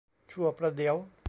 [0.31, 0.95] ชั่วประเดี๋ยว